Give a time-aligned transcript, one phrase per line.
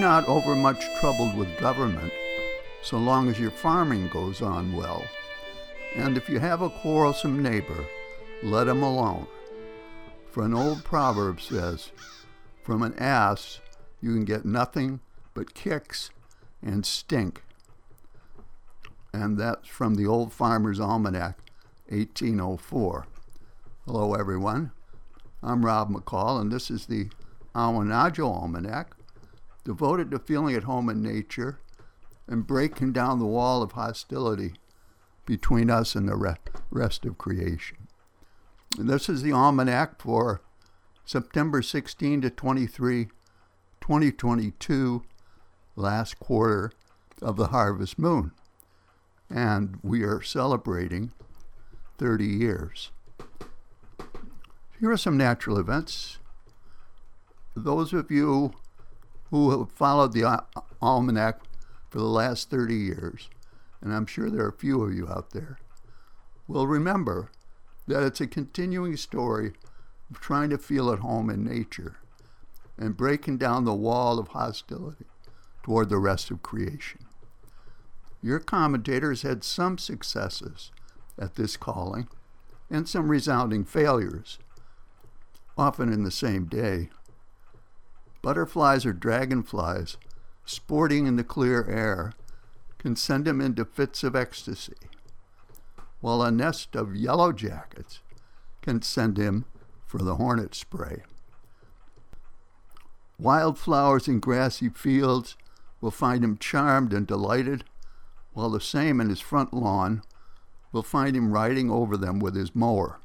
[0.00, 2.12] not overmuch troubled with government
[2.82, 5.04] so long as your farming goes on well.
[5.96, 7.84] And if you have a quarrelsome neighbor,
[8.42, 9.26] let him alone.
[10.30, 11.90] For an old proverb says,
[12.62, 13.60] From an ass
[14.00, 15.00] you can get nothing
[15.34, 16.10] but kicks
[16.62, 17.42] and stink.
[19.12, 21.38] And that's from the Old Farmer's Almanac,
[21.88, 23.06] 1804.
[23.86, 24.70] Hello, everyone.
[25.42, 27.08] I'm Rob McCall, and this is the
[27.54, 28.97] Awanadjo Almanac,
[29.68, 31.60] devoted to feeling at home in nature
[32.26, 34.54] and breaking down the wall of hostility
[35.26, 36.36] between us and the
[36.70, 37.76] rest of creation.
[38.78, 40.40] And this is the almanac for
[41.04, 43.08] September 16 to 23,
[43.82, 45.02] 2022,
[45.76, 46.72] last quarter
[47.20, 48.32] of the harvest moon.
[49.28, 51.12] And we are celebrating
[51.98, 52.90] 30 years.
[54.80, 56.20] Here are some natural events.
[57.54, 58.54] Those of you
[59.30, 60.42] who have followed the
[60.80, 61.40] almanac
[61.90, 63.28] for the last 30 years,
[63.80, 65.58] and I'm sure there are a few of you out there,
[66.46, 67.30] will remember
[67.86, 69.52] that it's a continuing story
[70.10, 71.96] of trying to feel at home in nature
[72.78, 75.06] and breaking down the wall of hostility
[75.62, 77.00] toward the rest of creation.
[78.22, 80.70] Your commentators had some successes
[81.18, 82.08] at this calling
[82.70, 84.38] and some resounding failures,
[85.56, 86.90] often in the same day.
[88.22, 89.96] Butterflies or dragonflies
[90.44, 92.12] sporting in the clear air
[92.78, 94.74] can send him into fits of ecstasy,
[96.00, 98.00] while a nest of yellow jackets
[98.62, 99.44] can send him
[99.86, 101.02] for the hornet spray.
[103.18, 105.36] Wildflowers in grassy fields
[105.80, 107.64] will find him charmed and delighted,
[108.32, 110.02] while the same in his front lawn
[110.72, 113.00] will find him riding over them with his mower.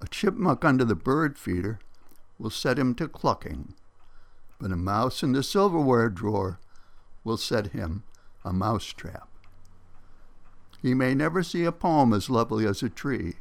[0.00, 1.78] A chipmunk under the bird feeder
[2.38, 3.74] will set him to clucking,
[4.58, 6.58] but a mouse in the silverware drawer
[7.22, 8.02] will set him
[8.44, 9.28] a mouse trap.
[10.82, 13.36] He may never see a palm as lovely as a tree,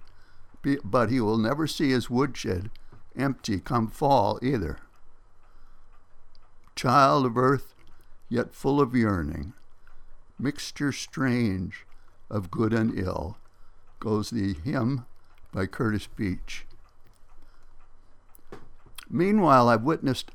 [0.83, 2.69] but he will never see his woodshed
[3.15, 4.77] empty come fall either.
[6.75, 7.75] Child of earth,
[8.29, 9.53] yet full of yearning,
[10.39, 11.85] mixture strange
[12.29, 13.37] of good and ill,
[13.99, 15.05] goes the hymn
[15.51, 16.65] by Curtis Beach.
[19.09, 20.31] Meanwhile, I've witnessed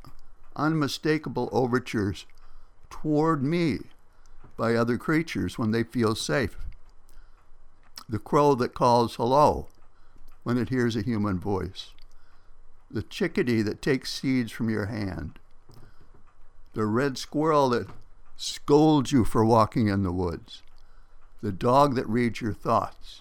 [0.56, 2.26] unmistakable overtures
[2.90, 3.78] toward me
[4.56, 6.56] by other creatures when they feel safe.
[8.08, 9.68] The crow that calls hello
[10.42, 11.92] when it hears a human voice.
[12.90, 15.38] The chickadee that takes seeds from your hand.
[16.72, 17.88] The red squirrel that
[18.36, 20.62] scolds you for walking in the woods.
[21.42, 23.20] The dog that reads your thoughts.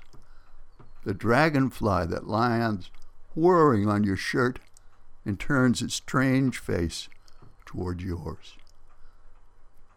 [1.03, 2.89] The dragonfly that lands
[3.35, 4.59] whirring on your shirt
[5.27, 7.09] and turns its strange face
[7.65, 8.55] toward yours.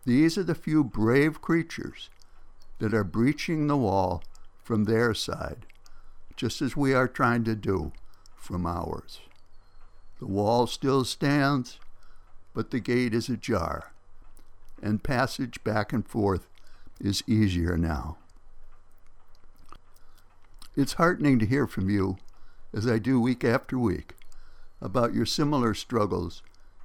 [0.04, 2.10] These are the few brave creatures
[2.80, 4.24] that are breaching the wall
[4.64, 5.66] from their side,
[6.34, 7.92] just as we are trying to do
[8.34, 9.20] from ours.
[10.18, 11.78] The wall still stands,
[12.52, 13.92] but the gate is ajar,
[14.82, 16.48] and passage back and forth
[17.00, 18.16] is easier now.
[20.74, 22.18] It's heartening to hear from you,
[22.74, 24.14] as I do week after week,
[24.80, 26.42] about your similar struggles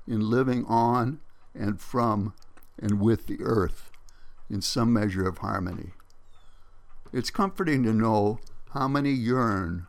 [0.08, 1.20] in living on
[1.54, 2.34] and from
[2.80, 3.90] and with the earth
[4.50, 5.92] in some measure of harmony.
[7.14, 8.40] It's comforting to know
[8.72, 9.88] how many yearn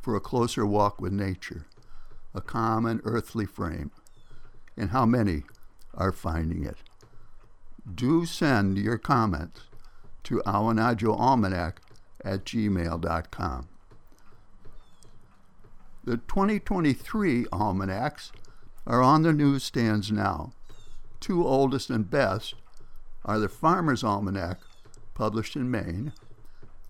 [0.00, 1.66] for a closer walk with nature,
[2.34, 3.90] a common earthly frame,
[4.76, 5.42] and how many
[5.94, 6.76] are finding it.
[7.92, 9.62] Do send your comments
[10.24, 11.78] to awanadjoalmanac
[12.24, 13.68] at gmail.com.
[16.08, 18.32] The 2023 almanacs
[18.86, 20.52] are on the newsstands now
[21.20, 22.54] two oldest and best
[23.26, 24.56] are the Farmer's Almanac,
[25.12, 26.14] published in Maine,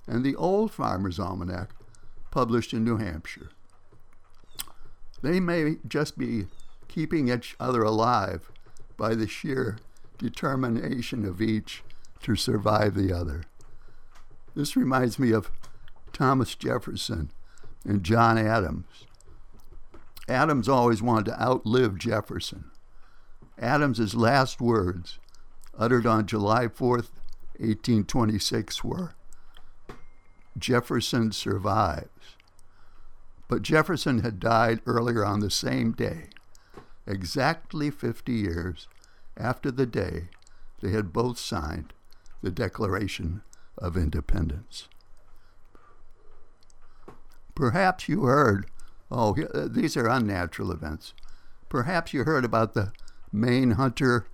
[0.06, 1.70] and the Old Farmer's Almanac,
[2.30, 3.50] published in New Hampshire.
[5.20, 6.46] They may just be
[6.86, 8.52] keeping each other alive
[8.96, 9.78] by the sheer
[10.16, 11.82] determination of each
[12.22, 13.42] to survive the other.
[14.54, 15.50] This reminds me of
[16.12, 17.32] Thomas Jefferson
[17.84, 19.06] and John Adams.
[20.28, 22.70] Adams always wanted to outlive Jefferson.
[23.58, 25.18] Adams's last words,
[25.76, 26.90] uttered on July 4,
[27.58, 29.14] 1826, were
[30.56, 32.36] Jefferson survives.
[33.48, 36.26] But Jefferson had died earlier on the same day,
[37.06, 38.86] exactly 50 years
[39.36, 40.28] after the day
[40.80, 41.92] they had both signed
[42.42, 43.42] the Declaration
[43.78, 44.88] of Independence.
[47.54, 48.66] Perhaps you heard,
[49.10, 51.14] oh, uh, these are unnatural events.
[51.68, 52.92] Perhaps you heard about the
[53.32, 54.26] Maine hunter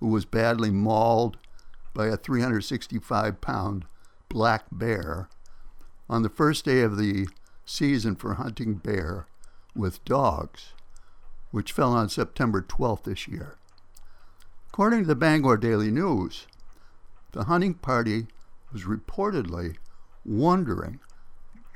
[0.00, 1.36] who was badly mauled
[1.94, 3.84] by a 365 pound
[4.28, 5.28] black bear
[6.08, 7.28] on the first day of the
[7.64, 9.26] season for hunting bear
[9.74, 10.72] with dogs,
[11.50, 13.56] which fell on September 12th this year.
[14.68, 16.46] According to the Bangor Daily News,
[17.32, 18.26] the hunting party
[18.72, 19.76] was reportedly
[20.24, 21.00] wondering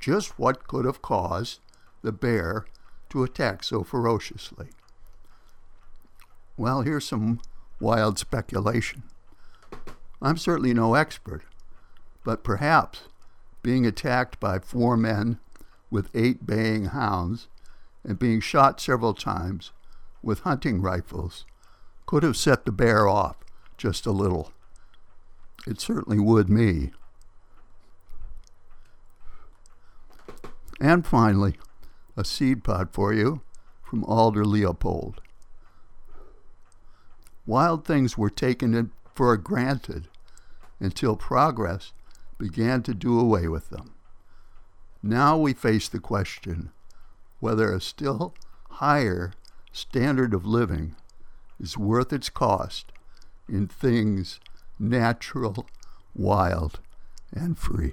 [0.01, 1.61] just what could have caused
[2.06, 2.64] the bear
[3.11, 4.69] to attack so ferociously.
[6.56, 7.41] Well, here's some
[7.81, 9.03] wild speculation.
[10.23, 11.43] I'm certainly no expert,
[12.25, 13.00] but perhaps
[13.61, 15.41] being attacked by four men
[15.91, 17.49] with eight baying hounds
[18.05, 19.73] and being shot several times
[20.23, 21.44] with hunting rifles
[22.06, 23.37] could have set the bear off
[23.76, 24.52] just a little.
[25.67, 26.93] It certainly would me.
[30.81, 31.56] And finally,
[32.17, 33.43] a seed pod for you
[33.83, 35.21] from Aldo Leopold.
[37.47, 40.09] Wild things were taken for granted
[40.81, 41.93] until progress
[42.39, 43.95] began to do away with them.
[45.03, 46.71] Now we face the question
[47.39, 48.35] whether a still
[48.71, 49.33] higher
[49.73, 50.97] standard of living
[51.61, 52.93] is worth its cost
[53.49, 54.41] in things
[54.79, 55.67] natural,
[56.15, 56.81] wild,
[57.33, 57.93] and free.